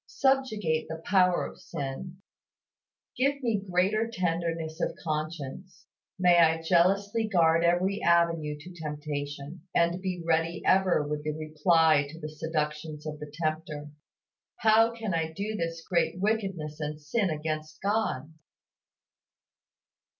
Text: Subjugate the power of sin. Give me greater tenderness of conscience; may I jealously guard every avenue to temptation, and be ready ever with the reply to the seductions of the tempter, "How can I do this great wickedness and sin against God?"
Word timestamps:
Subjugate 0.07 0.87
the 0.87 0.99
power 1.05 1.45
of 1.45 1.61
sin. 1.61 2.17
Give 3.15 3.39
me 3.43 3.61
greater 3.69 4.09
tenderness 4.11 4.81
of 4.81 4.95
conscience; 5.03 5.85
may 6.17 6.39
I 6.39 6.59
jealously 6.59 7.27
guard 7.27 7.63
every 7.63 8.01
avenue 8.01 8.57
to 8.61 8.73
temptation, 8.73 9.67
and 9.75 10.01
be 10.01 10.19
ready 10.25 10.63
ever 10.65 11.07
with 11.07 11.23
the 11.23 11.33
reply 11.37 12.07
to 12.09 12.19
the 12.19 12.29
seductions 12.29 13.05
of 13.05 13.19
the 13.19 13.31
tempter, 13.31 13.91
"How 14.61 14.91
can 14.91 15.13
I 15.13 15.31
do 15.33 15.55
this 15.55 15.85
great 15.87 16.19
wickedness 16.19 16.79
and 16.79 16.99
sin 16.99 17.29
against 17.29 17.79
God?" 17.83 18.33